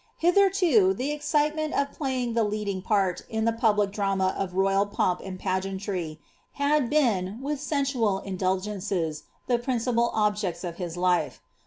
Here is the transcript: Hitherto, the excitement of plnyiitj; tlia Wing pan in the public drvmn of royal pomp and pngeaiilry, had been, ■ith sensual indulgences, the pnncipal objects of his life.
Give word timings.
Hitherto, 0.17 0.95
the 0.95 1.11
excitement 1.11 1.75
of 1.75 1.95
plnyiitj; 1.95 2.33
tlia 2.33 2.49
Wing 2.65 2.81
pan 2.81 3.15
in 3.29 3.45
the 3.45 3.53
public 3.53 3.91
drvmn 3.91 4.35
of 4.35 4.55
royal 4.55 4.87
pomp 4.87 5.21
and 5.23 5.39
pngeaiilry, 5.39 6.17
had 6.53 6.89
been, 6.89 7.37
■ith 7.43 7.59
sensual 7.59 8.17
indulgences, 8.17 9.25
the 9.45 9.59
pnncipal 9.59 10.09
objects 10.11 10.63
of 10.63 10.77
his 10.77 10.97
life. 10.97 11.39